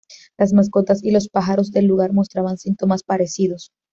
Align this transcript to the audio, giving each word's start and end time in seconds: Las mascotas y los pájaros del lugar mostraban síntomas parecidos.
Las 0.35 0.51
mascotas 0.51 1.03
y 1.03 1.11
los 1.11 1.29
pájaros 1.29 1.71
del 1.71 1.85
lugar 1.85 2.11
mostraban 2.11 2.57
síntomas 2.57 3.03
parecidos. 3.03 3.71